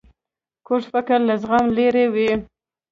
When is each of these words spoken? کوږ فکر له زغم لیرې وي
کوږ 0.67 0.83
فکر 0.93 1.19
له 1.27 1.35
زغم 1.41 1.65
لیرې 1.77 2.05
وي 2.13 2.31